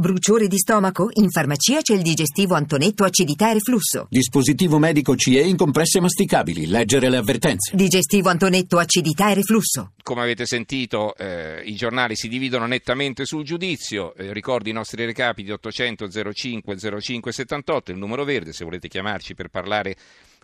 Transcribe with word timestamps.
Bruciore 0.00 0.46
di 0.46 0.58
stomaco? 0.58 1.08
In 1.14 1.28
farmacia 1.28 1.80
c'è 1.80 1.92
il 1.92 2.02
digestivo 2.02 2.54
Antonetto 2.54 3.02
acidità 3.02 3.50
e 3.50 3.54
reflusso. 3.54 4.06
Dispositivo 4.08 4.78
medico 4.78 5.16
CE 5.16 5.40
in 5.40 5.56
compresse 5.56 5.98
masticabili. 5.98 6.68
Leggere 6.68 7.10
le 7.10 7.16
avvertenze. 7.16 7.74
Digestivo 7.74 8.28
Antonetto 8.28 8.78
acidità 8.78 9.32
e 9.32 9.34
reflusso. 9.34 9.94
Come 10.04 10.20
avete 10.22 10.46
sentito, 10.46 11.16
eh, 11.16 11.62
i 11.64 11.74
giornali 11.74 12.14
si 12.14 12.28
dividono 12.28 12.66
nettamente 12.66 13.24
sul 13.24 13.42
giudizio. 13.42 14.14
Eh, 14.14 14.32
ricordo 14.32 14.68
i 14.68 14.72
nostri 14.72 15.04
recapiti 15.04 15.50
800 15.50 16.08
05 16.32 17.00
05 17.00 17.32
78, 17.32 17.90
il 17.90 17.98
numero 17.98 18.22
verde, 18.22 18.52
se 18.52 18.62
volete 18.62 18.86
chiamarci 18.86 19.34
per 19.34 19.48
parlare 19.48 19.96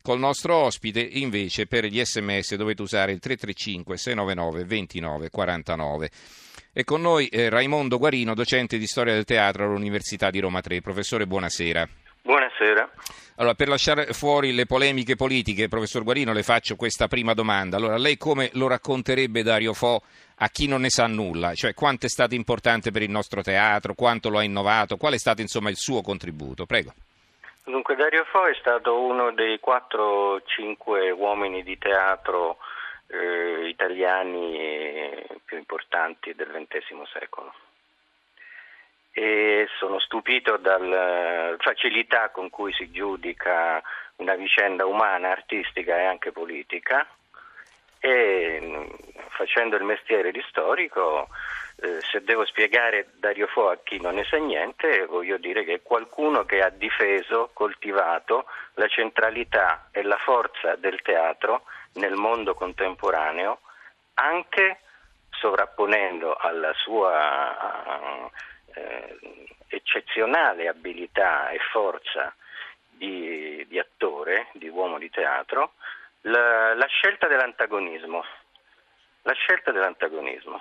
col 0.02 0.18
nostro 0.18 0.56
ospite. 0.56 0.98
Invece, 0.98 1.66
per 1.68 1.84
gli 1.84 2.04
sms 2.04 2.56
dovete 2.56 2.82
usare 2.82 3.12
il 3.12 3.20
335 3.20 3.96
699 3.98 4.64
29 4.64 5.30
49. 5.30 6.10
E 6.76 6.82
con 6.82 7.00
noi 7.00 7.28
eh, 7.28 7.48
Raimondo 7.50 7.98
Guarino, 7.98 8.34
docente 8.34 8.78
di 8.78 8.86
storia 8.88 9.14
del 9.14 9.24
teatro 9.24 9.62
all'Università 9.62 10.30
di 10.30 10.40
Roma 10.40 10.60
3. 10.60 10.80
Professore, 10.80 11.24
buonasera. 11.24 11.86
Buonasera. 12.20 12.90
Allora, 13.36 13.54
per 13.54 13.68
lasciare 13.68 14.06
fuori 14.06 14.52
le 14.52 14.66
polemiche 14.66 15.14
politiche, 15.14 15.68
professor 15.68 16.02
Guarino, 16.02 16.32
le 16.32 16.42
faccio 16.42 16.74
questa 16.74 17.06
prima 17.06 17.32
domanda. 17.32 17.76
Allora, 17.76 17.96
lei 17.96 18.16
come 18.16 18.50
lo 18.54 18.66
racconterebbe 18.66 19.44
Dario 19.44 19.72
Fo 19.72 20.02
a 20.34 20.48
chi 20.48 20.66
non 20.66 20.80
ne 20.80 20.90
sa 20.90 21.06
nulla? 21.06 21.54
Cioè, 21.54 21.74
quanto 21.74 22.06
è 22.06 22.08
stato 22.08 22.34
importante 22.34 22.90
per 22.90 23.02
il 23.02 23.10
nostro 23.10 23.40
teatro, 23.40 23.94
quanto 23.94 24.28
lo 24.28 24.38
ha 24.38 24.42
innovato, 24.42 24.96
qual 24.96 25.12
è 25.12 25.18
stato 25.18 25.42
insomma 25.42 25.70
il 25.70 25.76
suo 25.76 26.02
contributo? 26.02 26.66
Prego. 26.66 26.92
Dunque, 27.62 27.94
Dario 27.94 28.24
Fo 28.24 28.46
è 28.46 28.54
stato 28.58 29.00
uno 29.00 29.32
dei 29.32 29.60
4-5 29.64 31.12
uomini 31.16 31.62
di 31.62 31.78
teatro 31.78 32.58
eh, 33.08 33.68
italiani 33.68 35.24
più 35.44 35.56
importanti 35.56 36.34
del 36.34 36.66
XX 36.68 37.02
secolo. 37.12 37.54
E 39.12 39.68
sono 39.78 40.00
stupito 40.00 40.56
dalla 40.56 41.54
facilità 41.58 42.30
con 42.30 42.50
cui 42.50 42.72
si 42.72 42.90
giudica 42.90 43.80
una 44.16 44.34
vicenda 44.34 44.86
umana, 44.86 45.30
artistica 45.30 45.96
e 45.98 46.04
anche 46.04 46.32
politica 46.32 47.06
e 48.04 48.86
facendo 49.30 49.76
il 49.76 49.84
mestiere 49.84 50.30
di 50.30 50.44
storico, 50.48 51.28
eh, 51.76 52.00
se 52.02 52.22
devo 52.22 52.44
spiegare 52.44 53.08
Dario 53.14 53.46
Fo 53.46 53.70
a 53.70 53.78
chi 53.82 53.98
non 53.98 54.16
ne 54.16 54.24
sa 54.24 54.36
niente, 54.36 55.06
voglio 55.06 55.38
dire 55.38 55.64
che 55.64 55.74
è 55.74 55.82
qualcuno 55.82 56.44
che 56.44 56.60
ha 56.60 56.68
difeso, 56.68 57.50
coltivato 57.54 58.44
la 58.74 58.88
centralità 58.88 59.88
e 59.90 60.02
la 60.02 60.18
forza 60.18 60.76
del 60.76 61.00
teatro 61.00 61.62
nel 61.94 62.14
mondo 62.14 62.54
contemporaneo, 62.54 63.60
anche 64.14 64.80
sovrapponendo 65.30 66.34
alla 66.34 66.72
sua 66.74 68.30
eh, 68.74 69.18
eccezionale 69.68 70.68
abilità 70.68 71.50
e 71.50 71.58
forza 71.72 72.34
di, 72.90 73.64
di, 73.68 73.78
attore, 73.78 74.48
di 74.52 74.68
uomo 74.68 74.98
di 74.98 75.10
teatro, 75.10 75.72
la, 76.22 76.74
la 76.74 76.86
scelta 76.86 77.26
dell'antagonismo. 77.26 78.24
La 79.22 79.32
scelta 79.32 79.72
dell'antagonismo 79.72 80.60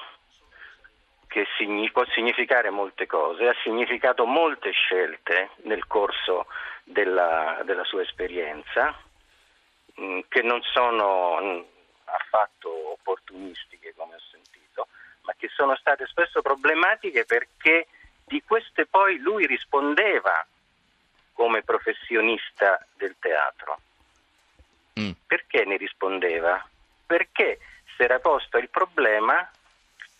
che 1.34 1.48
può 1.92 2.06
significare 2.14 2.70
molte 2.70 3.08
cose, 3.08 3.48
ha 3.48 3.56
significato 3.64 4.24
molte 4.24 4.70
scelte 4.70 5.50
nel 5.64 5.88
corso 5.88 6.46
della, 6.84 7.60
della 7.66 7.84
sua 7.86 8.04
esperienza, 8.04 8.96
Mm, 10.02 10.22
che 10.28 10.42
non 10.42 10.60
sono 10.64 11.40
mm, 11.40 11.62
affatto 12.06 12.94
opportunistiche 12.94 13.94
come 13.96 14.16
ho 14.16 14.22
sentito, 14.32 14.88
ma 15.22 15.34
che 15.38 15.50
sono 15.50 15.76
state 15.76 16.08
spesso 16.08 16.42
problematiche 16.42 17.26
perché 17.26 17.88
di 18.26 18.42
queste 18.42 18.88
poi 18.88 19.20
lui 19.20 19.46
rispondeva 19.46 20.44
come 21.34 21.62
professionista 21.62 22.84
del 22.96 23.16
teatro. 23.20 23.80
Mm. 25.00 25.12
Perché 25.28 25.64
ne 25.66 25.78
rispondeva? 25.78 26.68
Perché 27.06 27.60
si 27.96 28.02
era 28.02 28.20
posto 28.20 28.58
il 28.58 28.70
problema 28.70 29.48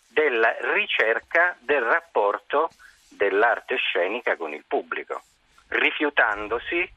della 0.06 0.54
ricerca 0.72 1.56
del 1.58 1.82
rapporto 1.82 2.70
dell'arte 3.08 3.74
scenica 3.76 4.36
con 4.36 4.52
il 4.54 4.64
pubblico, 4.66 5.22
rifiutandosi 5.68 6.88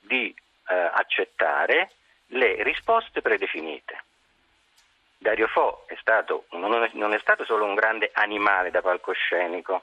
di 0.00 0.34
eh, 0.68 0.74
accettare 0.74 1.92
le 2.28 2.62
risposte 2.62 3.20
predefinite. 3.20 4.04
Dario 5.16 5.48
Fo 5.48 5.84
è 5.86 5.96
stato, 6.00 6.44
non, 6.50 6.82
è, 6.82 6.90
non 6.92 7.12
è 7.12 7.18
stato 7.18 7.44
solo 7.44 7.64
un 7.64 7.74
grande 7.74 8.10
animale 8.12 8.70
da 8.70 8.80
palcoscenico, 8.80 9.82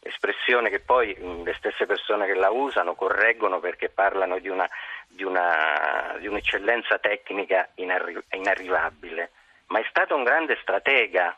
espressione 0.00 0.68
che 0.68 0.80
poi 0.80 1.16
le 1.42 1.54
stesse 1.54 1.86
persone 1.86 2.26
che 2.26 2.34
la 2.34 2.50
usano 2.50 2.94
correggono 2.94 3.60
perché 3.60 3.88
parlano 3.88 4.38
di, 4.38 4.48
una, 4.48 4.68
di, 5.06 5.22
una, 5.22 6.16
di 6.18 6.26
un'eccellenza 6.26 6.98
tecnica 6.98 7.68
inarri- 7.76 8.22
inarrivabile, 8.32 9.30
ma 9.68 9.78
è 9.78 9.86
stato 9.88 10.14
un 10.14 10.24
grande 10.24 10.58
stratega 10.60 11.36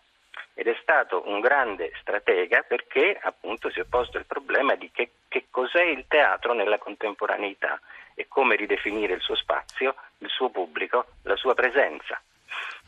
ed 0.54 0.66
è 0.66 0.76
stato 0.80 1.28
un 1.28 1.40
grande 1.40 1.92
stratega 2.00 2.62
perché 2.62 3.18
appunto 3.20 3.70
si 3.70 3.80
è 3.80 3.84
posto 3.84 4.16
il 4.16 4.24
problema 4.24 4.74
di 4.74 4.90
che, 4.90 5.10
che 5.28 5.46
cos'è 5.50 5.82
il 5.82 6.06
teatro 6.08 6.54
nella 6.54 6.78
contemporaneità 6.78 7.78
e 8.16 8.27
come 8.28 8.56
ridefinire 8.56 9.12
il 9.12 9.21
suo 9.21 9.37
spazio, 9.37 9.94
il 10.19 10.28
suo 10.31 10.49
pubblico, 10.49 11.06
la 11.22 11.37
sua 11.37 11.54
presenza. 11.54 12.21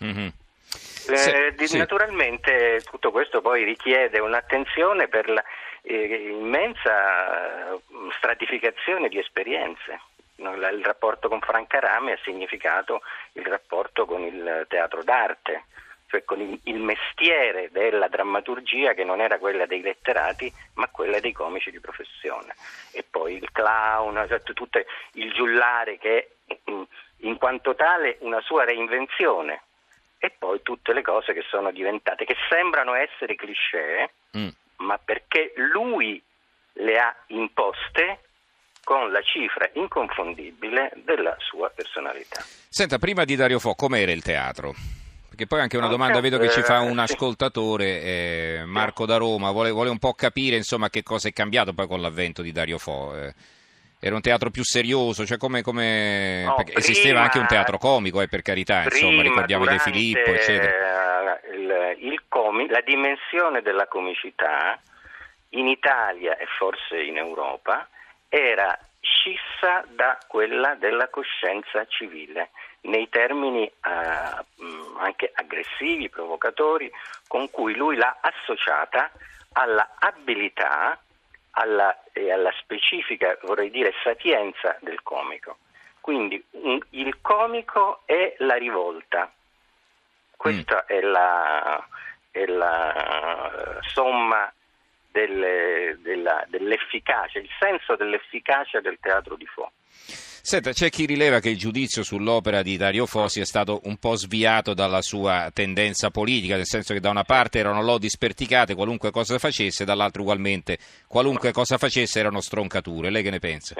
Mm-hmm. 0.02 0.28
Eh, 1.10 1.54
sì, 1.56 1.66
sì. 1.66 1.78
Naturalmente 1.78 2.82
tutto 2.90 3.10
questo 3.10 3.40
poi 3.40 3.64
richiede 3.64 4.18
un'attenzione 4.18 5.08
per 5.08 5.30
l'immensa 5.82 7.72
eh, 7.72 7.78
stratificazione 8.16 9.08
di 9.08 9.18
esperienze. 9.18 10.00
Il 10.36 10.84
rapporto 10.84 11.28
con 11.28 11.40
Franca 11.40 11.80
Rame 11.80 12.12
ha 12.12 12.18
significato 12.22 13.02
il 13.32 13.44
rapporto 13.44 14.06
con 14.06 14.22
il 14.22 14.66
teatro 14.68 15.02
d'arte, 15.02 15.64
cioè 16.08 16.24
con 16.24 16.40
il, 16.40 16.78
mestiere 16.78 17.68
della 17.70 18.08
drammaturgia 18.08 18.94
che 18.94 19.04
non 19.04 19.20
era 19.20 19.38
quella 19.38 19.66
dei 19.66 19.82
letterati 19.82 20.52
ma 20.74 20.88
quella 20.88 21.20
dei 21.20 21.32
comici 21.32 21.70
di 21.70 21.80
professione 21.80 22.54
e 22.92 23.04
poi 23.08 23.34
il 23.34 23.52
clown, 23.52 24.24
cioè 24.26 24.42
tutto 24.42 24.80
il 25.12 25.32
giullare 25.32 25.98
che 25.98 26.30
è 26.46 26.58
mm, 26.70 26.82
in 27.18 27.36
quanto 27.36 27.74
tale 27.74 28.16
una 28.20 28.40
sua 28.40 28.64
reinvenzione 28.64 29.62
e 30.18 30.30
poi 30.36 30.62
tutte 30.62 30.92
le 30.92 31.02
cose 31.02 31.32
che 31.32 31.44
sono 31.48 31.70
diventate, 31.70 32.24
che 32.24 32.36
sembrano 32.48 32.94
essere 32.94 33.36
cliché, 33.36 34.10
mm. 34.36 34.48
ma 34.78 34.98
perché 34.98 35.52
lui 35.56 36.20
le 36.72 36.98
ha 36.98 37.14
imposte 37.28 38.20
con 38.82 39.12
la 39.12 39.20
cifra 39.20 39.68
inconfondibile 39.74 40.92
della 41.04 41.36
sua 41.38 41.68
personalità. 41.70 42.40
Senta, 42.40 42.98
prima 42.98 43.24
di 43.24 43.36
Dario 43.36 43.58
Fo, 43.58 43.74
com'era 43.74 44.12
il 44.12 44.22
teatro? 44.22 44.97
Che 45.38 45.46
poi 45.46 45.60
anche 45.60 45.76
una 45.76 45.86
domanda, 45.86 46.18
vedo 46.18 46.36
che 46.36 46.48
ci 46.48 46.62
fa 46.62 46.80
un 46.80 46.98
ascoltatore, 46.98 48.02
eh, 48.02 48.62
Marco 48.64 49.06
da 49.06 49.18
Roma, 49.18 49.52
vuole, 49.52 49.70
vuole, 49.70 49.88
un 49.88 50.00
po' 50.00 50.12
capire 50.12 50.56
insomma 50.56 50.90
che 50.90 51.04
cosa 51.04 51.28
è 51.28 51.32
cambiato 51.32 51.72
poi 51.74 51.86
con 51.86 52.00
l'avvento 52.00 52.42
di 52.42 52.50
Dario 52.50 52.76
Fo. 52.76 53.14
Eh, 53.16 53.32
era 54.00 54.16
un 54.16 54.20
teatro 54.20 54.50
più 54.50 54.64
serioso, 54.64 55.24
cioè 55.24 55.36
come, 55.36 55.62
come... 55.62 56.42
No, 56.44 56.56
prima, 56.56 56.80
esisteva 56.80 57.20
anche 57.20 57.38
un 57.38 57.46
teatro 57.46 57.78
comico, 57.78 58.20
eh, 58.20 58.26
per 58.26 58.42
carità, 58.42 58.82
prima, 58.82 59.06
insomma, 59.06 59.22
ricordiamo 59.22 59.64
De 59.64 59.78
Filippo, 59.78 60.28
eccetera. 60.28 61.40
Il, 61.52 61.96
il 62.00 62.22
comi, 62.26 62.66
la 62.66 62.82
dimensione 62.84 63.62
della 63.62 63.86
comicità 63.86 64.76
in 65.50 65.68
Italia 65.68 66.36
e 66.36 66.46
forse 66.58 67.00
in 67.00 67.16
Europa 67.16 67.88
era 68.28 68.76
scissa 69.00 69.84
da 69.94 70.18
quella 70.26 70.74
della 70.74 71.08
coscienza 71.10 71.86
civile 71.86 72.50
nei 72.82 73.08
termini 73.08 73.64
eh, 73.64 73.72
anche 74.98 75.30
aggressivi, 75.34 76.08
provocatori, 76.08 76.90
con 77.26 77.50
cui 77.50 77.74
lui 77.74 77.96
l'ha 77.96 78.18
associata 78.20 79.10
alla 79.52 79.96
abilità 79.98 80.98
alla, 81.58 82.04
e 82.12 82.30
alla 82.30 82.52
specifica, 82.58 83.36
vorrei 83.42 83.70
dire, 83.70 83.92
sapienza 84.02 84.76
del 84.80 85.02
comico. 85.02 85.58
Quindi 86.00 86.42
un, 86.52 86.80
il 86.90 87.20
comico 87.20 88.02
è 88.04 88.34
la 88.38 88.54
rivolta, 88.54 89.30
questa 90.36 90.84
mm. 90.84 90.96
è, 90.96 91.00
la, 91.00 91.86
è, 92.30 92.46
la, 92.46 93.78
somma 93.82 94.50
delle, 95.10 95.98
della, 96.00 96.44
dell'efficacia, 96.48 97.38
il 97.40 97.50
senso 97.58 97.96
dell'efficacia 97.96 98.80
del 98.80 98.98
teatro 99.00 99.36
di 99.36 99.46
fuoco. 99.46 99.72
Senta, 100.48 100.70
c'è 100.72 100.88
chi 100.88 101.04
rileva 101.04 101.40
che 101.40 101.50
il 101.50 101.58
giudizio 101.58 102.02
sull'opera 102.02 102.62
di 102.62 102.78
Dario 102.78 103.04
Fo 103.04 103.28
sia 103.28 103.44
stato 103.44 103.82
un 103.84 103.98
po' 103.98 104.14
sviato 104.14 104.72
dalla 104.72 105.02
sua 105.02 105.50
tendenza 105.52 106.08
politica, 106.08 106.56
nel 106.56 106.64
senso 106.64 106.94
che 106.94 107.00
da 107.00 107.10
una 107.10 107.22
parte 107.22 107.58
erano 107.58 107.82
lodi 107.82 108.08
sperticate, 108.08 108.74
qualunque 108.74 109.10
cosa 109.10 109.36
facesse, 109.36 109.84
dall'altra 109.84 110.22
ugualmente 110.22 110.78
qualunque 111.06 111.52
cosa 111.52 111.76
facesse 111.76 112.18
erano 112.18 112.40
stroncature. 112.40 113.10
Lei 113.10 113.22
che 113.22 113.28
ne 113.28 113.40
pensa? 113.40 113.74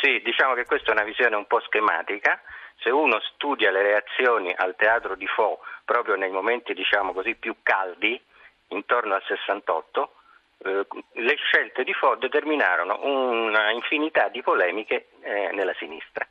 Sì, 0.00 0.18
diciamo 0.24 0.54
che 0.54 0.64
questa 0.64 0.92
è 0.92 0.94
una 0.94 1.04
visione 1.04 1.36
un 1.36 1.46
po' 1.46 1.60
schematica. 1.60 2.40
Se 2.78 2.88
uno 2.88 3.20
studia 3.34 3.70
le 3.70 3.82
reazioni 3.82 4.50
al 4.56 4.74
teatro 4.78 5.14
di 5.14 5.26
Fo 5.26 5.58
proprio 5.84 6.14
nei 6.14 6.30
momenti, 6.30 6.72
diciamo 6.72 7.12
così, 7.12 7.34
più 7.34 7.56
caldi, 7.62 8.18
intorno 8.68 9.12
al 9.12 9.22
68, 9.26 10.00
eh, 10.02 10.21
le 10.62 11.34
scelte 11.36 11.82
di 11.82 11.92
Fo 11.92 12.14
determinarono 12.14 13.00
una 13.02 13.70
infinità 13.70 14.28
di 14.28 14.42
polemiche 14.42 15.08
eh, 15.20 15.50
nella 15.52 15.74
sinistra. 15.74 16.26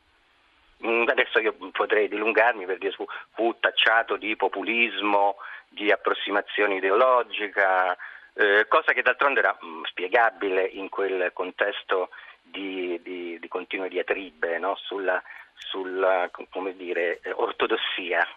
Mm, 0.85 1.07
adesso 1.07 1.39
io 1.39 1.53
potrei 1.71 2.07
dilungarmi 2.07 2.65
per 2.65 2.77
dire 2.77 2.93
fu, 2.93 3.05
fu 3.33 3.55
tacciato 3.59 4.15
di 4.15 4.35
populismo, 4.35 5.37
di 5.67 5.91
approssimazione 5.91 6.75
ideologica, 6.75 7.95
eh, 8.33 8.65
cosa 8.67 8.93
che 8.93 9.01
d'altronde 9.01 9.39
era 9.39 9.55
mh, 9.59 9.67
mm, 9.67 9.83
spiegabile 9.83 10.63
in 10.63 10.89
quel 10.89 11.31
contesto 11.33 12.09
di, 12.41 12.99
di, 13.03 13.37
di 13.39 13.47
continue 13.47 13.89
diatribe 13.89 14.57
no? 14.57 14.75
sulla, 14.75 15.21
sulla 15.55 16.29
dire, 16.75 17.21
ortodossia. 17.35 18.27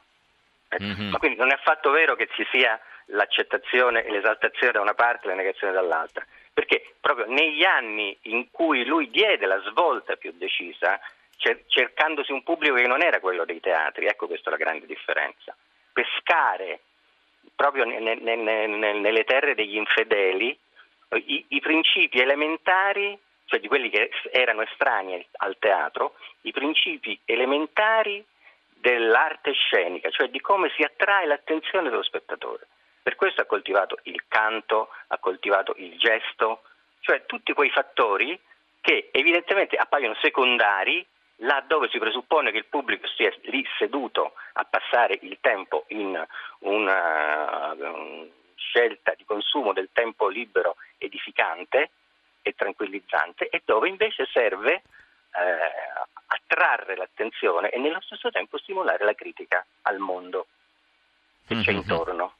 Mm-hmm. 0.83 1.11
Ma 1.11 1.19
quindi 1.19 1.39
non 1.39 1.51
è 1.51 1.55
affatto 1.55 1.91
vero 1.91 2.17
che 2.17 2.29
ci 2.35 2.47
sia 2.51 2.79
l'accettazione 3.07 4.05
e 4.05 4.11
l'esaltazione 4.11 4.73
da 4.73 4.81
una 4.81 4.95
parte 4.95 5.27
e 5.27 5.29
la 5.29 5.37
negazione 5.37 5.73
dall'altra, 5.73 6.25
perché 6.53 6.95
proprio 7.01 7.27
negli 7.27 7.65
anni 7.65 8.17
in 8.23 8.51
cui 8.51 8.85
lui 8.85 9.11
diede 9.11 9.47
la 9.47 9.61
svolta 9.69 10.17
più 10.17 10.33
decisa, 10.37 10.99
cercandosi 11.67 12.33
un 12.33 12.43
pubblico 12.43 12.77
che 12.77 12.87
non 12.87 13.03
era 13.03 13.21
quello 13.21 13.45
dei 13.45 13.61
teatri, 13.61 14.07
ecco 14.07 14.27
questa 14.27 14.49
è 14.49 14.53
la 14.53 14.59
grande 14.59 14.87
differenza. 14.87 15.55
Pescare 15.93 16.81
proprio 17.55 17.85
nelle 17.85 19.25
terre 19.25 19.55
degli 19.55 19.77
infedeli 19.77 20.59
i, 21.11 21.45
i 21.49 21.61
principi 21.61 22.21
elementari, 22.21 23.19
cioè 23.45 23.61
di 23.61 23.69
quelli 23.69 23.91
che 23.91 24.11
erano 24.31 24.63
estranei 24.63 25.25
al 25.39 25.57
teatro, 25.59 26.15
i 26.43 26.53
principi 26.53 27.19
elementari 27.25 28.25
dell'arte 28.85 29.53
scenica, 29.53 30.11
cioè 30.11 30.29
di 30.29 30.43
come 30.43 30.71
si 30.77 30.83
attrae 30.83 31.25
l'attenzione 31.25 31.89
dello 31.89 32.03
spettatore. 32.03 32.67
Per 33.03 33.17
questo 33.17 33.41
ha 33.41 33.47
coltivato 33.47 33.99
il 34.03 34.25
canto, 34.29 34.91
ha 35.07 35.17
coltivato 35.17 35.73
il 35.79 35.97
gesto, 35.97 36.65
cioè 37.01 37.25
tutti 37.25 37.55
quei 37.55 37.71
fattori 37.71 38.39
che 38.83 39.09
evidentemente 39.11 39.77
appaiono 39.77 40.15
secondari 40.21 41.05
là 41.37 41.65
dove 41.67 41.89
si 41.89 41.99
presuppone 41.99 42.51
che 42.51 42.59
il 42.59 42.67
pubblico 42.67 43.07
stia 43.07 43.33
lì 43.45 43.65
seduto 43.79 44.35
a 44.53 44.65
passare 44.65 45.19
il 45.23 45.39
tempo 45.41 45.85
in 45.89 46.23
una 46.59 47.75
scelta 48.57 49.15
di 49.17 49.25
consumo 49.25 49.73
del 49.73 49.89
tempo 49.93 50.29
libero 50.29 50.77
edificante 50.99 51.91
e 52.43 52.55
tranquillizzante 52.55 53.49
e 53.49 53.63
dove 53.65 53.89
invece 53.89 54.27
serve 54.31 54.83
eh, 55.37 56.05
attrarre 56.27 56.97
l'attenzione 56.97 57.71
e 57.71 57.79
nello 57.79 58.01
stesso 58.01 58.31
tempo 58.31 58.59
stimolare 58.59 59.05
la 59.05 59.15
critica 59.15 59.65
al 59.83 59.99
mondo 59.99 60.47
che 61.47 61.57
c'è 61.61 61.73
mm-hmm. 61.73 61.81
intorno. 61.81 62.35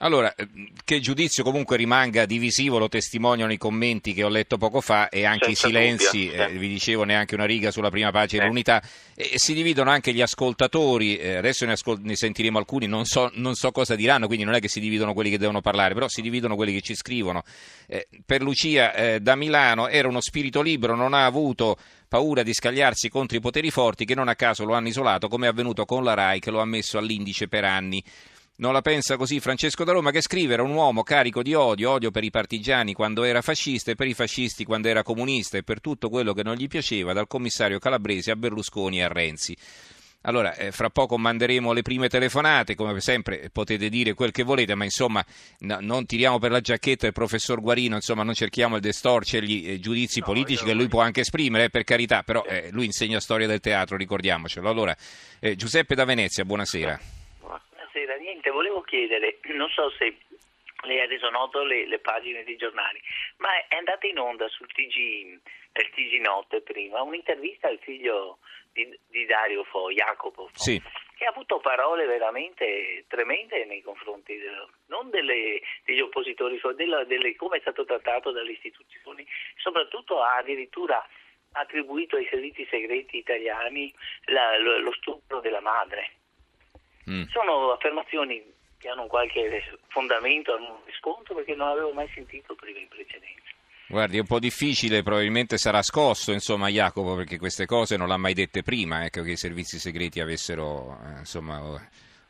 Allora, 0.00 0.32
eh, 0.36 0.46
che 0.84 1.00
giudizio 1.00 1.42
comunque 1.42 1.76
rimanga 1.76 2.24
divisivo 2.24 2.78
lo 2.78 2.88
testimoniano 2.88 3.52
i 3.52 3.56
commenti 3.56 4.14
che 4.14 4.22
ho 4.22 4.28
letto 4.28 4.56
poco 4.56 4.80
fa 4.80 5.08
e 5.08 5.24
anche 5.24 5.46
Senza 5.46 5.66
i 5.66 5.70
silenzi, 5.70 6.30
eh, 6.30 6.50
vi 6.50 6.68
dicevo 6.68 7.02
neanche 7.02 7.34
una 7.34 7.46
riga 7.46 7.72
sulla 7.72 7.90
prima 7.90 8.12
pagina 8.12 8.42
eh. 8.42 8.44
dell'unità, 8.44 8.80
e 9.16 9.32
si 9.34 9.54
dividono 9.54 9.90
anche 9.90 10.12
gli 10.12 10.20
ascoltatori, 10.20 11.16
eh, 11.16 11.34
adesso 11.34 11.66
ne, 11.66 11.72
ascol- 11.72 11.98
ne, 12.00 12.14
sentiremo 12.14 12.58
alcuni, 12.58 12.86
non 12.86 13.06
so, 13.06 13.28
non 13.34 13.56
so, 13.56 13.72
cosa 13.72 13.96
diranno, 13.96 14.28
quindi 14.28 14.44
non 14.44 14.54
è 14.54 14.60
che 14.60 14.68
si 14.68 14.78
dividono 14.78 15.14
quelli 15.14 15.30
che 15.30 15.38
devono 15.38 15.60
parlare, 15.60 15.94
però 15.94 16.06
si 16.06 16.22
dividono 16.22 16.54
quelli 16.54 16.74
che 16.74 16.80
ci 16.80 16.94
scrivono. 16.94 17.42
Eh, 17.88 18.06
per 18.24 18.40
Lucia 18.40 18.94
eh, 18.94 19.20
da 19.20 19.34
Milano 19.34 19.88
era 19.88 20.06
uno 20.06 20.20
spirito 20.20 20.62
libero, 20.62 20.94
non 20.94 21.12
ha 21.12 21.24
avuto 21.24 21.76
paura 22.06 22.44
di 22.44 22.54
scagliarsi 22.54 23.08
contro 23.08 23.36
i 23.36 23.40
poteri 23.40 23.70
forti 23.70 24.04
che 24.04 24.14
non 24.14 24.28
a 24.28 24.36
caso 24.36 24.64
lo 24.64 24.74
hanno 24.74 24.88
isolato, 24.88 25.26
come 25.26 25.46
è 25.46 25.50
avvenuto 25.50 25.84
con 25.84 26.04
la 26.04 26.14
RAI 26.14 26.38
che 26.38 26.52
lo 26.52 26.60
ha 26.60 26.64
messo 26.64 26.98
all'indice 26.98 27.48
per 27.48 27.64
anni. 27.64 28.02
Non 28.60 28.72
la 28.72 28.82
pensa 28.82 29.16
così 29.16 29.38
Francesco 29.38 29.84
da 29.84 29.92
Roma 29.92 30.10
che 30.10 30.20
scrive 30.20 30.54
era 30.54 30.64
un 30.64 30.72
uomo 30.72 31.04
carico 31.04 31.44
di 31.44 31.54
odio, 31.54 31.92
odio 31.92 32.10
per 32.10 32.24
i 32.24 32.30
partigiani 32.30 32.92
quando 32.92 33.22
era 33.22 33.40
fascista 33.40 33.92
e 33.92 33.94
per 33.94 34.08
i 34.08 34.14
fascisti 34.14 34.64
quando 34.64 34.88
era 34.88 35.04
comunista 35.04 35.58
e 35.58 35.62
per 35.62 35.80
tutto 35.80 36.08
quello 36.08 36.32
che 36.32 36.42
non 36.42 36.56
gli 36.56 36.66
piaceva 36.66 37.12
dal 37.12 37.28
commissario 37.28 37.78
Calabresi 37.78 38.32
a 38.32 38.36
Berlusconi 38.36 38.98
e 38.98 39.02
a 39.02 39.06
Renzi. 39.06 39.56
Allora, 40.22 40.56
eh, 40.56 40.72
fra 40.72 40.90
poco 40.90 41.16
manderemo 41.16 41.72
le 41.72 41.82
prime 41.82 42.08
telefonate, 42.08 42.74
come 42.74 42.98
sempre 42.98 43.48
potete 43.52 43.88
dire 43.88 44.14
quel 44.14 44.32
che 44.32 44.42
volete, 44.42 44.74
ma 44.74 44.82
insomma 44.82 45.24
no, 45.60 45.78
non 45.80 46.04
tiriamo 46.04 46.40
per 46.40 46.50
la 46.50 46.60
giacchetta 46.60 47.06
il 47.06 47.12
professor 47.12 47.60
Guarino, 47.60 47.94
insomma 47.94 48.24
non 48.24 48.34
cerchiamo 48.34 48.80
di 48.80 48.88
distorcergli 48.88 49.70
eh, 49.70 49.78
giudizi 49.78 50.18
no, 50.18 50.26
politici 50.26 50.64
che 50.64 50.74
lui 50.74 50.88
può 50.88 51.00
anche 51.00 51.20
esprimere, 51.20 51.66
eh, 51.66 51.70
per 51.70 51.84
carità, 51.84 52.24
però 52.24 52.42
eh, 52.42 52.70
lui 52.72 52.86
insegna 52.86 53.20
storia 53.20 53.46
del 53.46 53.60
teatro, 53.60 53.96
ricordiamocelo. 53.96 54.68
Allora, 54.68 54.96
eh, 55.38 55.54
Giuseppe 55.54 55.94
da 55.94 56.04
Venezia, 56.04 56.44
buonasera 56.44 57.17
niente, 58.28 58.50
volevo 58.50 58.82
chiedere, 58.82 59.38
non 59.54 59.68
so 59.70 59.90
se 59.90 60.16
lei 60.84 61.00
ha 61.00 61.06
reso 61.06 61.28
noto 61.30 61.64
le, 61.64 61.86
le, 61.86 61.98
pagine 61.98 62.44
dei 62.44 62.56
giornali, 62.56 63.00
ma 63.38 63.48
è 63.66 63.76
andata 63.76 64.06
in 64.06 64.18
onda 64.18 64.46
sul 64.48 64.68
TG, 64.68 65.40
nel 65.72 65.90
TG 65.90 66.20
Notte 66.20 66.60
prima, 66.60 67.02
un'intervista 67.02 67.68
al 67.68 67.78
figlio 67.78 68.38
di, 68.72 68.96
di 69.08 69.24
Dario 69.26 69.64
Fo, 69.64 69.90
Jacopo 69.90 70.46
Fo, 70.46 70.58
sì. 70.58 70.80
che 71.16 71.24
ha 71.24 71.30
avuto 71.30 71.58
parole 71.58 72.06
veramente 72.06 73.04
tremende 73.08 73.64
nei 73.64 73.82
confronti 73.82 74.36
del, 74.36 74.68
non 74.86 75.10
delle, 75.10 75.60
degli 75.84 76.00
oppositori, 76.00 76.60
della, 76.76 77.04
delle, 77.04 77.34
come 77.34 77.56
è 77.56 77.60
stato 77.60 77.84
trattato 77.84 78.30
dalle 78.30 78.52
istituzioni, 78.52 79.26
soprattutto 79.56 80.22
ha 80.22 80.36
addirittura 80.36 81.04
attribuito 81.52 82.16
ai 82.16 82.28
servizi 82.30 82.64
segreti 82.70 83.16
italiani 83.16 83.92
la, 84.26 84.58
lo, 84.58 84.78
lo 84.78 84.92
stupro 84.92 85.40
della 85.40 85.60
madre 85.60 86.17
Mm. 87.08 87.22
Sono 87.30 87.72
affermazioni 87.72 88.42
che 88.78 88.88
hanno 88.88 89.06
qualche 89.06 89.62
fondamento, 89.88 90.54
hanno 90.54 90.70
un 90.70 90.84
riscontro 90.86 91.34
perché 91.34 91.54
non 91.54 91.68
avevo 91.68 91.92
mai 91.92 92.08
sentito 92.14 92.54
prima 92.54 92.78
in 92.78 92.88
precedenza. 92.88 93.56
Guardi, 93.88 94.18
è 94.18 94.20
un 94.20 94.26
po' 94.26 94.38
difficile, 94.38 95.02
probabilmente 95.02 95.56
sarà 95.56 95.80
scosso, 95.80 96.30
insomma, 96.30 96.68
Jacopo, 96.68 97.14
perché 97.14 97.38
queste 97.38 97.64
cose 97.64 97.96
non 97.96 98.06
l'ha 98.06 98.18
mai 98.18 98.34
dette 98.34 98.62
prima, 98.62 99.06
ecco, 99.06 99.22
che 99.22 99.30
i 99.30 99.36
servizi 99.36 99.78
segreti 99.78 100.20
avessero, 100.20 100.98
eh, 101.02 101.20
insomma, 101.20 101.58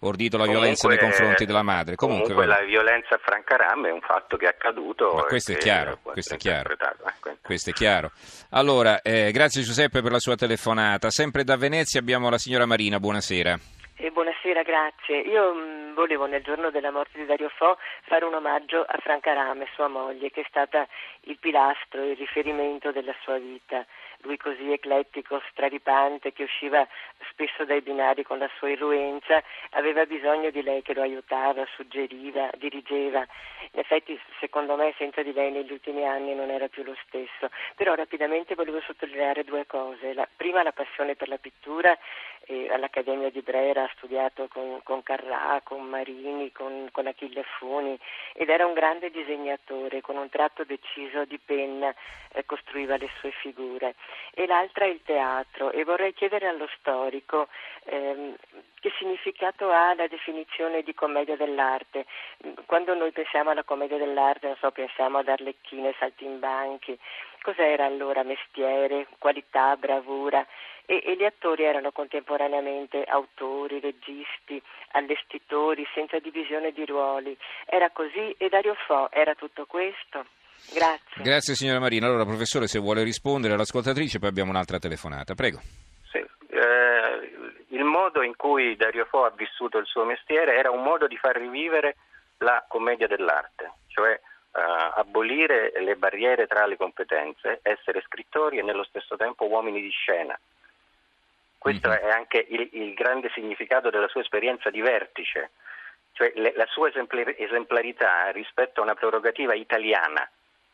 ordito 0.01 0.37
la 0.37 0.45
comunque, 0.45 0.61
violenza 0.61 0.87
nei 0.87 0.99
confronti 0.99 1.45
della 1.45 1.65
madre. 1.65 1.97
Comunque, 1.97 2.33
comunque 2.33 2.47
la 2.47 2.65
violenza 2.65 3.17
a 3.17 3.19
Francaram 3.19 3.87
è 3.87 3.91
un 3.91 4.01
fatto 4.01 4.37
che 4.37 4.45
è 4.45 4.49
accaduto. 4.51 5.15
Ma 5.15 5.25
questo 5.25 5.51
è 5.51 5.57
chiaro, 5.57 5.99
questo 6.01 6.35
è 6.35 6.37
chiaro. 6.37 6.71
Eh, 6.73 7.37
questo 7.43 7.71
è 7.71 7.73
chiaro. 7.73 8.13
Allora, 8.51 9.03
eh, 9.03 9.33
grazie 9.33 9.63
Giuseppe 9.63 10.01
per 10.01 10.13
la 10.13 10.21
sua 10.21 10.37
telefonata. 10.37 11.11
Sempre 11.11 11.43
da 11.43 11.57
Venezia 11.57 11.99
abbiamo 11.99 12.31
la 12.31 12.39
signora 12.39 12.67
Marina, 12.67 13.01
buonasera. 13.01 13.59
Eh, 14.01 14.13
buonasera, 14.13 14.63
grazie. 14.63 15.19
Io 15.23 15.53
mh, 15.53 15.59
mm, 15.59 15.95
volevo 15.95 16.27
nel 16.27 16.41
giorno 16.45 16.71
della 16.71 16.93
morte 16.93 17.19
di 17.19 17.27
Dario 17.27 17.49
Fo 17.49 17.77
fare 18.03 18.25
un 18.25 18.33
omaggio 18.33 18.83
a 18.83 18.97
Franca 19.03 19.33
Rame, 19.33 19.67
sua 19.75 19.89
moglie, 19.89 20.31
che 20.31 20.43
è 20.43 20.47
stata 20.49 20.87
il 21.23 21.37
pilastro, 21.37 22.05
il 22.05 22.17
riferimento 22.17 22.93
della 22.93 23.15
sua 23.23 23.39
vita 23.39 23.85
lui 24.23 24.37
così 24.37 24.73
eclettico, 24.73 25.41
straripante, 25.51 26.33
che 26.33 26.45
usciva 26.45 26.87
spesso 27.31 27.65
dai 27.65 27.83
binari 27.83 28.25
con 28.25 28.39
la 28.39 28.51
sua 28.57 28.71
irruenza, 28.71 29.43
aveva 29.71 30.07
bisogno 30.07 30.51
di 30.51 30.63
lei 30.63 30.83
che 30.83 30.95
lo 30.95 31.03
aiutava, 31.03 31.65
suggeriva, 31.75 32.51
dirigeva. 32.57 33.21
In 33.73 33.81
effetti, 33.81 34.19
secondo 34.41 34.77
me, 34.77 34.95
senza 34.97 35.23
di 35.23 35.33
lei 35.33 35.53
negli 35.53 35.71
ultimi 35.71 36.05
anni 36.05 36.35
non 36.35 36.51
era 36.51 36.69
più 36.69 36.83
lo 36.83 36.97
stesso. 37.07 37.51
Però 37.77 37.95
rapidamente 37.95 38.55
volevo 38.55 38.81
sottolineare 38.81 39.45
due 39.45 39.67
cose. 39.67 40.15
La, 40.15 40.29
prima 40.35 40.63
la 40.63 40.73
passione 40.73 41.15
per 41.15 41.29
la 41.29 41.39
pittura, 41.39 41.97
eh, 42.49 42.73
all'Accademia 42.73 43.31
di 43.31 43.43
Brera 43.43 43.85
ha 43.85 43.91
studiato 43.97 44.49
con, 44.49 44.81
con 44.83 45.03
Carrà, 45.03 45.61
con 45.63 45.83
Marini, 45.83 46.51
con, 46.51 46.89
con 46.91 47.07
Achille 47.07 47.45
Funi 47.59 47.99
ed 48.33 48.49
era 48.49 48.67
un 48.67 48.73
grande 48.73 49.11
disegnatore, 49.11 50.01
con 50.01 50.17
un 50.17 50.29
tratto 50.31 50.65
deciso 50.65 51.25
di 51.27 51.39
penna 51.39 51.95
eh, 52.33 52.45
costruiva 52.47 52.97
le 52.97 53.11
sue 53.21 53.31
figure 53.31 53.95
e 54.33 54.47
l'altra 54.47 54.87
è 54.87 54.89
il 54.89 55.03
teatro 55.03 55.71
e 55.73 55.85
vorrei 55.85 56.15
chiedere 56.15 56.47
allo 56.47 56.69
storico 56.79 57.49
ehm, 57.85 58.35
che 58.81 58.93
significato 58.97 59.71
ha 59.71 59.93
la 59.95 60.07
definizione 60.07 60.83
di 60.83 60.95
commedia 60.95 61.37
dell'arte. 61.37 62.07
Quando 62.65 62.95
noi 62.95 63.11
pensiamo 63.11 63.51
alla 63.51 63.65
commedia 63.65 63.99
dell'arte, 63.99 64.57
so, 64.61 64.71
pensiamo 64.71 65.19
ad 65.19 65.29
Arlecchino 65.29 65.89
e 65.89 65.95
Saltimbanchi, 65.99 66.99
cos'era 67.43 67.85
allora 67.85 68.23
mestiere, 68.23 69.09
qualità, 69.19 69.77
bravura? 69.77 70.47
E, 70.91 71.03
e, 71.05 71.17
gli 71.17 71.25
attori 71.25 71.65
erano 71.65 71.93
contemporaneamente 71.93 73.05
autori, 73.05 73.79
registi, 73.79 74.61
allestitori, 74.93 75.87
senza 75.93 76.19
divisione 76.19 76.73
di 76.73 76.87
ruoli. 76.87 77.37
Era 77.67 77.91
così 77.91 78.35
e 78.39 78.49
Dario 78.49 78.75
Fo 78.87 79.11
era 79.11 79.35
tutto 79.35 79.67
questo. 79.67 80.25
Grazie. 80.73 81.23
Grazie 81.23 81.55
signora 81.55 81.79
Marina. 81.79 82.07
Allora 82.07 82.25
professore 82.25 82.67
se 82.67 82.79
vuole 82.79 83.03
rispondere 83.03 83.53
all'ascoltatrice 83.53 84.19
poi 84.19 84.31
abbiamo 84.31 84.49
un'altra 84.49 84.79
telefonata. 84.79 85.35
Prego. 85.35 85.61
Sì. 86.11 86.17
Eh, 86.17 87.33
il 87.69 87.85
modo 87.85 88.23
in 88.23 88.35
cui 88.35 88.75
Dario 88.77 89.05
Fo 89.05 89.27
ha 89.27 89.33
vissuto 89.37 89.77
il 89.77 89.87
suo 89.87 90.05
mestiere 90.05 90.57
era 90.57 90.71
un 90.71 90.83
modo 90.83 91.07
di 91.07 91.19
far 91.19 91.37
rivivere 91.37 91.97
la 92.39 92.65
commedia 92.67 93.07
dell'arte, 93.07 93.73
cioè 93.89 94.13
eh, 94.13 94.21
abolire 94.95 95.71
le 95.81 95.97
barriere 95.97 96.47
tra 96.47 96.65
le 96.65 96.79
competenze, 96.79 97.61
essere 97.63 98.03
scrittori 98.07 98.57
e 98.57 98.63
nello 98.63 98.85
stesso 98.85 99.17
tempo 99.17 99.47
uomini 99.47 99.83
di 99.83 99.91
scena. 99.91 100.39
Questo 101.59 101.89
mm-hmm. 101.89 101.99
è 101.99 102.11
anche 102.11 102.47
il, 102.49 102.69
il 102.73 102.95
grande 102.95 103.31
significato 103.35 103.91
della 103.91 104.09
sua 104.09 104.21
esperienza 104.21 104.71
di 104.71 104.81
vertice 104.81 105.51
cioè 106.19 106.33
le, 106.35 106.53
la 106.57 106.67
sua 106.67 106.91
esemplarità 106.91 108.31
rispetto 108.33 108.81
a 108.81 108.83
una 108.83 108.97
prerogativa 108.97 109.55
italiana. 109.55 110.29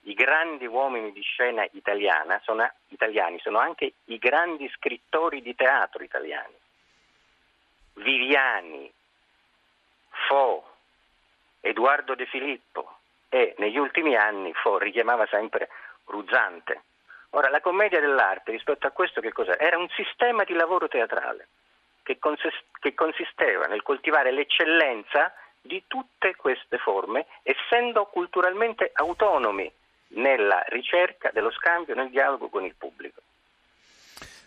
I 0.06 0.14
grandi 0.14 0.64
uomini 0.64 1.12
di 1.12 1.20
scena 1.20 1.66
italiana 1.72 2.40
sono, 2.44 2.66
italiani 2.88 3.38
sono 3.40 3.58
anche 3.58 3.92
i 4.04 4.16
grandi 4.16 4.66
scrittori 4.74 5.42
di 5.42 5.54
teatro 5.54 6.02
italiani. 6.02 6.54
Viviani, 7.96 8.90
Fo, 10.26 10.76
Edoardo 11.60 12.14
De 12.14 12.24
Filippo 12.24 12.96
e 13.28 13.54
negli 13.58 13.76
ultimi 13.76 14.16
anni 14.16 14.54
Fo 14.54 14.78
richiamava 14.78 15.26
sempre 15.26 15.68
Ruzzante. 16.06 16.82
Ora, 17.36 17.50
la 17.50 17.60
commedia 17.60 17.98
dell'arte 17.98 18.52
rispetto 18.52 18.86
a 18.86 18.92
questo 18.92 19.20
che 19.20 19.32
cos'era? 19.32 19.58
Era 19.58 19.76
un 19.76 19.88
sistema 19.88 20.44
di 20.44 20.54
lavoro 20.54 20.86
teatrale 20.86 21.48
che, 22.04 22.18
consisteva 22.18 23.66
nel 23.66 23.82
coltivare 23.82 24.30
l'eccellenza 24.30 25.34
di 25.60 25.82
tutte 25.88 26.36
queste 26.36 26.78
forme, 26.78 27.26
essendo 27.42 28.06
culturalmente 28.06 28.90
autonomi 28.94 29.70
nella 30.08 30.62
ricerca 30.68 31.30
dello 31.32 31.50
scambio, 31.50 31.96
nel 31.96 32.10
dialogo 32.10 32.48
con 32.48 32.64
il 32.64 32.76
pubblico. 32.76 33.22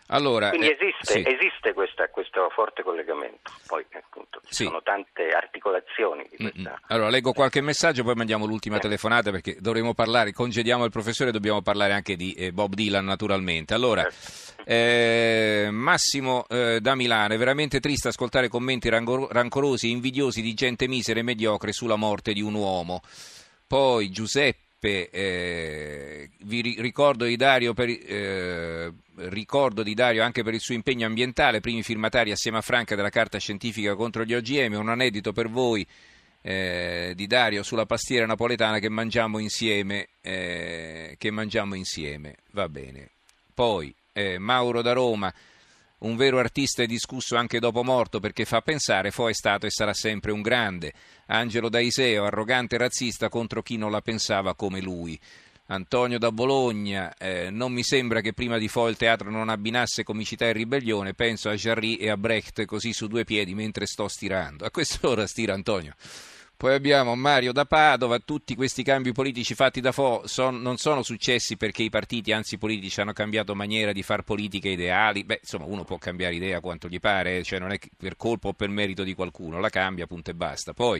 Allora, 0.09 0.49
Quindi 0.49 0.67
eh, 0.69 0.77
esiste, 0.79 1.13
sì. 1.13 1.23
esiste 1.27 1.73
questa, 1.73 2.07
questo 2.09 2.49
forte 2.53 2.81
collegamento, 2.81 3.51
poi 3.67 3.85
appunto 3.91 4.39
ci 4.45 4.53
Sì. 4.53 4.63
sono 4.63 4.81
tante 4.81 5.29
articolazioni 5.31 6.25
di 6.29 6.37
questa. 6.37 6.79
Allora, 6.87 7.09
leggo 7.09 7.33
qualche 7.33 7.59
messaggio, 7.61 8.03
poi 8.03 8.15
mandiamo 8.15 8.45
l'ultima 8.45 8.79
telefonata 8.79 9.31
perché 9.31 9.57
dovremo 9.59 9.93
parlare, 9.93 10.31
congediamo 10.31 10.85
il 10.85 10.91
professore, 10.91 11.31
dobbiamo 11.31 11.61
parlare 11.61 11.91
anche 11.93 12.15
di 12.15 12.31
eh, 12.33 12.53
Bob 12.53 12.73
Dylan 12.73 13.03
naturalmente. 13.03 13.73
Allora, 13.73 14.07
eh, 14.63 15.67
Massimo 15.71 16.45
eh, 16.49 16.79
da 16.81 16.95
Milano, 16.95 17.33
è 17.33 17.37
veramente 17.37 17.79
triste 17.79 18.07
ascoltare 18.07 18.47
commenti 18.47 18.89
rancor- 18.89 19.29
rancorosi 19.31 19.87
e 19.87 19.91
invidiosi 19.91 20.41
di 20.41 20.53
gente 20.53 20.87
misera 20.87 21.19
e 21.19 21.23
mediocre 21.23 21.73
sulla 21.73 21.95
morte 21.97 22.31
di 22.33 22.41
un 22.41 22.53
uomo. 22.53 23.01
Poi 23.67 24.09
Giuseppe, 24.09 24.59
eh, 24.79 26.29
vi 26.43 26.61
ri- 26.61 26.77
ricordo 26.79 27.25
di 27.25 27.35
Dario 27.35 27.73
per, 27.73 27.89
eh, 27.89 28.93
ricordo 29.15 29.83
di 29.83 29.93
Dario 29.93 30.23
anche 30.23 30.43
per 30.43 30.53
il 30.53 30.59
suo 30.59 30.75
impegno 30.75 31.05
ambientale, 31.05 31.59
primi 31.59 31.83
firmatari 31.83 32.31
assieme 32.31 32.57
a 32.57 32.61
Franca 32.61 32.95
della 32.95 33.09
Carta 33.09 33.39
Scientifica 33.39 33.95
contro 33.95 34.23
gli 34.23 34.33
OGM, 34.33 34.73
un 34.73 34.89
aneddoto 34.89 35.33
per 35.33 35.49
voi 35.49 35.85
eh, 36.41 37.13
di 37.15 37.27
Dario 37.27 37.63
sulla 37.63 37.85
pastiera 37.85 38.25
napoletana 38.25 38.79
che 38.79 38.89
mangiamo 38.89 39.39
insieme, 39.39 40.09
eh, 40.21 41.15
che 41.17 41.31
mangiamo 41.31 41.75
insieme, 41.75 42.35
va 42.51 42.69
bene. 42.69 43.09
Poi 43.53 43.93
eh, 44.13 44.37
Mauro 44.37 44.81
da 44.81 44.93
Roma, 44.93 45.33
un 45.99 46.15
vero 46.15 46.37
artista 46.37 46.83
è 46.83 46.85
discusso 46.85 47.35
anche 47.35 47.59
dopo 47.59 47.83
morto 47.83 48.19
perché 48.19 48.45
fa 48.45 48.61
pensare, 48.61 49.11
Fo 49.11 49.29
è 49.29 49.33
stato 49.33 49.65
e 49.65 49.71
sarà 49.71 49.93
sempre 49.93 50.31
un 50.31 50.41
grande. 50.41 50.93
Angelo 51.27 51.69
da 51.69 51.79
Iseo, 51.79 52.25
arrogante 52.25 52.75
e 52.75 52.77
razzista 52.77 53.29
contro 53.29 53.63
chi 53.63 53.77
non 53.77 53.89
la 53.89 54.01
pensava 54.01 54.53
come 54.53 54.79
lui. 54.79 55.19
Antonio 55.69 56.17
da 56.17 56.31
Bologna, 56.31 57.13
eh, 57.17 57.49
non 57.49 57.73
mi 57.73 57.83
sembra 57.83 58.21
che 58.21 58.31
prima 58.31 58.57
di 58.57 58.67
Fo 58.69 58.87
il 58.87 58.95
teatro 58.95 59.29
non 59.29 59.49
abbinasse 59.49 60.03
comicità 60.03 60.45
e 60.45 60.53
ribellione, 60.53 61.13
penso 61.13 61.49
a 61.49 61.55
Jarry 61.55 61.95
e 61.95 62.09
a 62.09 62.15
Brecht 62.15 62.63
così 62.65 62.93
su 62.93 63.07
due 63.07 63.25
piedi 63.25 63.53
mentre 63.53 63.85
sto 63.85 64.07
stirando. 64.07 64.65
A 64.65 64.71
quest'ora 64.71 65.27
stira 65.27 65.53
Antonio. 65.53 65.95
Poi 66.57 66.73
abbiamo 66.73 67.15
Mario 67.15 67.51
da 67.51 67.65
Padova, 67.65 68.17
tutti 68.17 68.55
questi 68.55 68.81
cambi 68.81 69.11
politici 69.11 69.53
fatti 69.53 69.79
da 69.79 69.91
Fo 69.91 70.23
son- 70.25 70.59
non 70.59 70.77
sono 70.77 71.03
successi 71.03 71.55
perché 71.55 71.83
i 71.83 71.91
partiti, 71.91 72.31
anzi 72.31 72.55
i 72.55 72.57
politici, 72.57 72.99
hanno 72.99 73.13
cambiato 73.13 73.53
maniera 73.53 73.91
di 73.91 74.01
far 74.01 74.23
politica 74.23 74.67
ideali. 74.67 75.23
Beh, 75.23 75.41
insomma, 75.41 75.65
uno 75.65 75.83
può 75.83 75.99
cambiare 75.99 76.33
idea 76.33 76.59
quanto 76.59 76.87
gli 76.87 76.99
pare, 76.99 77.37
eh, 77.37 77.43
cioè 77.43 77.59
non 77.59 77.73
è 77.73 77.77
per 77.95 78.15
colpa 78.15 78.47
o 78.47 78.53
per 78.53 78.69
merito 78.69 79.03
di 79.03 79.13
qualcuno, 79.13 79.59
la 79.59 79.69
cambia, 79.69 80.07
punto 80.07 80.31
e 80.31 80.33
basta. 80.33 80.73
Poi 80.73 80.99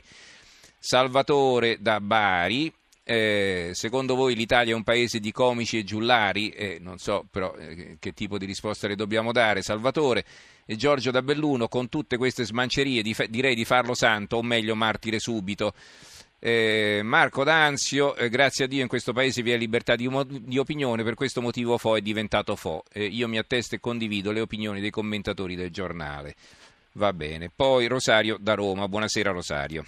Salvatore 0.77 1.77
da 1.81 1.99
Bari, 2.01 2.71
eh, 3.09 3.69
secondo 3.73 4.15
voi 4.15 4.35
l'Italia 4.35 4.73
è 4.73 4.75
un 4.75 4.83
paese 4.83 5.21
di 5.21 5.31
comici 5.31 5.77
e 5.77 5.85
giullari? 5.85 6.49
Eh, 6.49 6.77
non 6.81 6.97
so 6.97 7.25
però 7.31 7.55
eh, 7.55 7.95
che 7.99 8.11
tipo 8.11 8.37
di 8.37 8.45
risposta 8.45 8.85
le 8.85 8.95
dobbiamo 8.95 9.31
dare, 9.31 9.61
Salvatore. 9.61 10.25
E 10.65 10.75
Giorgio 10.75 11.09
da 11.09 11.21
Belluno, 11.21 11.69
con 11.69 11.87
tutte 11.87 12.17
queste 12.17 12.43
smancerie 12.43 13.01
di- 13.01 13.15
direi 13.29 13.55
di 13.55 13.63
farlo 13.63 13.93
santo, 13.93 14.35
o 14.35 14.43
meglio 14.43 14.75
martire 14.75 15.19
subito. 15.19 15.71
Eh, 16.37 16.99
Marco 17.01 17.45
D'Anzio, 17.45 18.13
eh, 18.17 18.27
grazie 18.27 18.65
a 18.65 18.67
Dio 18.67 18.81
in 18.81 18.89
questo 18.89 19.13
paese 19.13 19.41
vi 19.41 19.51
è 19.51 19.57
libertà 19.57 19.95
di, 19.95 20.09
di 20.41 20.57
opinione, 20.57 21.03
per 21.03 21.13
questo 21.13 21.41
motivo 21.41 21.77
Fo 21.77 21.95
è 21.95 22.01
diventato 22.01 22.57
Fo. 22.57 22.83
Eh, 22.91 23.05
io 23.05 23.29
mi 23.29 23.37
attesto 23.37 23.75
e 23.75 23.79
condivido 23.79 24.33
le 24.33 24.41
opinioni 24.41 24.81
dei 24.81 24.91
commentatori 24.91 25.55
del 25.55 25.71
giornale. 25.71 26.35
Va 26.95 27.13
bene. 27.13 27.49
Poi 27.55 27.87
Rosario 27.87 28.35
da 28.37 28.53
Roma, 28.53 28.89
buonasera 28.89 29.31
Rosario. 29.31 29.85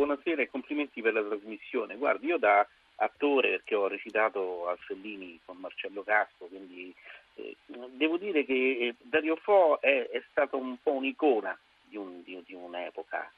Buonasera 0.00 0.40
e 0.40 0.48
complimenti 0.48 1.02
per 1.02 1.12
la 1.12 1.22
trasmissione. 1.22 1.96
Guardi, 1.96 2.28
io 2.28 2.38
da 2.38 2.66
attore, 2.96 3.50
perché 3.50 3.74
ho 3.74 3.86
recitato 3.86 4.66
al 4.66 4.78
Fellini 4.78 5.38
con 5.44 5.58
Marcello 5.58 6.02
Castro, 6.02 6.46
quindi 6.46 6.90
eh, 7.34 7.54
devo 7.90 8.16
dire 8.16 8.46
che 8.46 8.54
eh, 8.54 8.94
Dario 9.02 9.36
Fo 9.36 9.78
è, 9.78 10.08
è 10.08 10.22
stato 10.30 10.56
un 10.56 10.78
po' 10.82 10.92
un'icona 10.92 11.54
di, 11.84 11.98
un- 11.98 12.22
di- 12.22 12.42
di 12.46 12.54
un'epoca. 12.54 13.30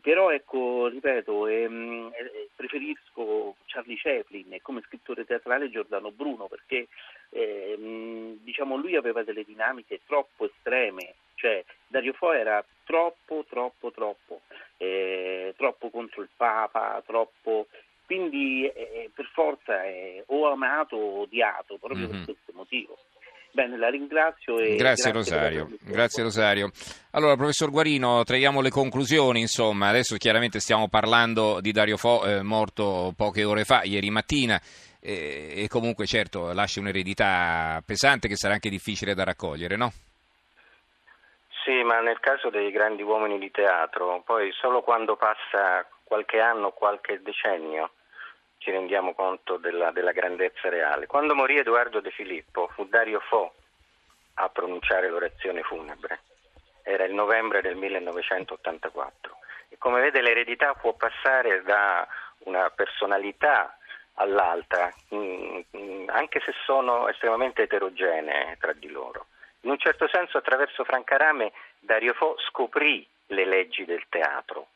Però 0.00 0.32
ecco, 0.32 0.88
ripeto, 0.88 1.46
ehm, 1.46 2.10
eh, 2.12 2.48
preferisco 2.56 3.54
Charlie 3.66 3.96
Chaplin 3.96 4.58
come 4.62 4.82
scrittore 4.86 5.24
teatrale 5.24 5.70
Giordano 5.70 6.10
Bruno 6.10 6.48
perché 6.48 6.88
ehm, 7.28 8.38
diciamo 8.42 8.74
lui 8.76 8.96
aveva 8.96 9.22
delle 9.22 9.44
dinamiche 9.44 10.00
troppo 10.06 10.46
estreme, 10.46 11.14
cioè 11.36 11.62
Dario 11.86 12.14
Fo 12.14 12.32
era 12.32 12.64
troppo, 12.90 13.44
troppo, 13.48 13.92
troppo, 13.92 14.40
eh, 14.78 15.54
troppo 15.56 15.90
contro 15.90 16.22
il 16.22 16.28
Papa, 16.36 17.00
troppo 17.06 17.68
quindi 18.04 18.66
eh, 18.66 19.08
per 19.14 19.30
forza 19.32 19.84
è 19.84 20.20
o 20.26 20.50
amato 20.50 20.96
o 20.96 21.20
odiato 21.20 21.78
proprio 21.78 22.08
Mhm. 22.08 22.10
per 22.10 22.24
questo 22.24 22.52
motivo. 22.54 22.98
Bene, 23.52 23.76
la 23.78 23.88
ringrazio 23.88 24.58
e 24.58 24.74
Grazie 24.74 25.12
la 25.12 25.18
Rosario, 25.18 25.68
grazie 25.80 26.22
Rosario. 26.24 26.70
Allora, 27.12 27.36
professor 27.36 27.70
Guarino, 27.70 28.24
traiamo 28.24 28.60
le 28.60 28.70
conclusioni, 28.70 29.40
insomma, 29.40 29.88
adesso 29.88 30.16
chiaramente 30.16 30.58
stiamo 30.60 30.88
parlando 30.88 31.60
di 31.60 31.70
Dario 31.72 31.96
Fo, 31.96 32.24
eh, 32.24 32.42
morto 32.42 33.12
poche 33.16 33.44
ore 33.44 33.64
fa, 33.64 33.82
ieri 33.84 34.10
mattina, 34.10 34.60
eh, 35.00 35.52
e 35.56 35.68
comunque 35.68 36.06
certo 36.06 36.52
lascia 36.52 36.80
un'eredità 36.80 37.80
pesante 37.86 38.26
che 38.28 38.36
sarà 38.36 38.54
anche 38.54 38.70
difficile 38.70 39.14
da 39.14 39.22
raccogliere, 39.24 39.76
no? 39.76 39.92
Sì, 41.70 41.84
ma 41.84 42.00
nel 42.00 42.18
caso 42.18 42.50
dei 42.50 42.72
grandi 42.72 43.04
uomini 43.04 43.38
di 43.38 43.52
teatro, 43.52 44.22
poi 44.26 44.50
solo 44.50 44.82
quando 44.82 45.14
passa 45.14 45.86
qualche 46.02 46.40
anno, 46.40 46.72
qualche 46.72 47.22
decennio, 47.22 47.92
ci 48.58 48.72
rendiamo 48.72 49.14
conto 49.14 49.56
della, 49.56 49.92
della 49.92 50.10
grandezza 50.10 50.68
reale. 50.68 51.06
Quando 51.06 51.36
morì 51.36 51.58
Edoardo 51.58 52.00
De 52.00 52.10
Filippo, 52.10 52.66
fu 52.74 52.88
Dario 52.88 53.20
Fo 53.20 53.54
a 54.34 54.48
pronunciare 54.48 55.08
l'orazione 55.08 55.62
funebre. 55.62 56.22
Era 56.82 57.04
il 57.04 57.14
novembre 57.14 57.60
del 57.62 57.76
1984. 57.76 59.36
E 59.68 59.78
come 59.78 60.00
vede 60.00 60.22
l'eredità 60.22 60.74
può 60.74 60.94
passare 60.94 61.62
da 61.62 62.04
una 62.46 62.68
personalità 62.70 63.78
all'altra, 64.14 64.92
mm, 65.14 65.60
mm, 65.76 66.08
anche 66.08 66.40
se 66.40 66.52
sono 66.64 67.06
estremamente 67.06 67.62
eterogenee 67.62 68.56
tra 68.58 68.72
di 68.72 68.88
loro. 68.88 69.26
In 69.62 69.70
un 69.70 69.78
certo 69.78 70.08
senso 70.08 70.38
attraverso 70.38 70.84
Francarame 70.84 71.52
Dario 71.78 72.14
Fo 72.14 72.36
scoprì 72.48 73.06
le 73.26 73.44
leggi 73.44 73.84
del 73.84 74.04
teatro 74.08 74.68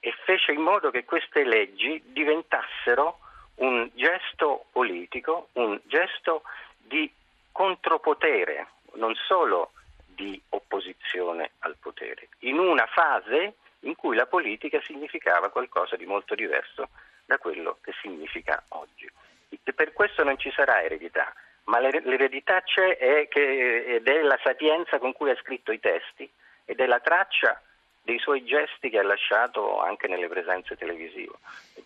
e 0.00 0.12
fece 0.24 0.52
in 0.52 0.60
modo 0.60 0.90
che 0.90 1.04
queste 1.04 1.44
leggi 1.44 2.02
diventassero 2.06 3.18
un 3.56 3.88
gesto 3.94 4.66
politico, 4.72 5.48
un 5.52 5.80
gesto 5.84 6.42
di 6.76 7.10
contropotere, 7.52 8.66
non 8.94 9.14
solo 9.14 9.72
di 10.04 10.40
opposizione 10.50 11.52
al 11.60 11.76
potere, 11.78 12.28
in 12.40 12.58
una 12.58 12.86
fase 12.86 13.54
in 13.80 13.94
cui 13.94 14.16
la 14.16 14.26
politica 14.26 14.80
significava 14.82 15.50
qualcosa 15.50 15.96
di 15.96 16.06
molto 16.06 16.34
diverso 16.34 16.88
da 17.24 17.38
quello 17.38 17.78
che 17.82 17.92
significa 18.00 18.62
oggi. 18.68 19.10
E 19.50 19.72
per 19.72 19.92
questo 19.92 20.24
non 20.24 20.38
ci 20.38 20.50
sarà 20.50 20.82
eredità, 20.82 21.32
ma 21.64 21.78
l'er- 21.78 22.04
l'eredità 22.04 22.60
c'è 22.62 22.96
è 22.96 23.28
che- 23.28 23.84
ed 23.96 24.08
è 24.08 24.22
la 24.22 24.38
sapienza 24.42 24.98
con 24.98 25.12
cui 25.12 25.30
ha 25.30 25.36
scritto 25.36 25.72
i 25.72 25.80
testi 25.80 26.28
ed 26.64 26.80
è 26.80 26.86
la 26.86 27.00
traccia 27.00 27.60
dei 28.04 28.18
suoi 28.18 28.44
gesti 28.44 28.90
che 28.90 28.98
ha 28.98 29.04
lasciato 29.04 29.80
anche 29.80 30.08
nelle 30.08 30.26
presenze 30.26 30.76
televisive. 30.76 31.34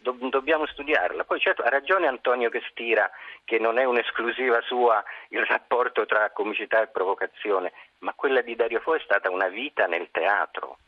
Do- 0.01 0.17
dobbiamo 0.31 0.67
studiarla. 0.67 1.25
Poi 1.25 1.39
certo 1.39 1.63
ha 1.63 1.69
ragione 1.69 2.07
Antonio 2.07 2.49
che 2.49 2.63
stira 2.71 3.11
che 3.45 3.59
non 3.59 3.79
è 3.79 3.85
un'esclusiva 3.85 4.63
sua 4.63 5.05
il 5.29 5.45
rapporto 5.45 6.07
tra 6.07 6.31
comicità 6.31 6.81
e 6.81 6.87
provocazione, 6.87 7.73
ma 7.99 8.15
quella 8.15 8.41
di 8.41 8.57
Dario 8.57 8.81
Fo 8.81 8.95
è 8.95 9.01
stata 9.01 9.31
una 9.31 9.49
vita 9.49 9.87
nel 9.87 10.09
teatro 10.11 10.79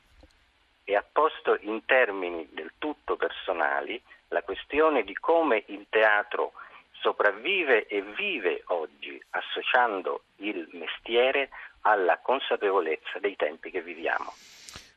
e 0.85 0.97
ha 0.97 1.05
posto 1.13 1.59
in 1.61 1.85
termini 1.85 2.49
del 2.51 2.73
tutto 2.79 3.17
personali 3.17 4.03
la 4.29 4.43
questione 4.43 5.03
di 5.03 5.15
come 5.15 5.65
il 5.67 5.87
teatro 5.91 6.53
sopravvive 7.01 7.87
e 7.87 8.03
vive 8.17 8.63
oggi 8.67 9.21
associando 9.31 10.23
il 10.37 10.69
mestiere 10.73 11.51
alla 11.83 12.19
consapevolezza 12.23 13.19
dei 13.21 13.37
tempi 13.37 13.71
che 13.71 13.83
viviamo. 13.83 14.33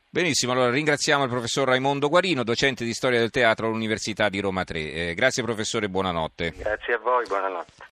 Benissimo, 0.10 0.52
allora 0.52 0.72
ringraziamo 0.72 1.24
il 1.24 1.30
professor 1.30 1.68
Raimondo 1.68 2.10
Guarino, 2.10 2.44
docente 2.44 2.84
di 2.84 2.94
storia 2.94 3.20
del 3.20 3.30
teatro 3.30 3.68
all'Università 3.68 4.28
di 4.28 4.42
Roma 4.42 4.66
3. 4.66 4.80
Eh, 4.92 5.14
grazie 5.14 5.42
professore, 5.42 5.88
buonanotte. 5.88 6.52
Grazie 6.58 6.96
a 6.96 6.98
voi, 6.98 7.26
buonanotte. 7.28 7.90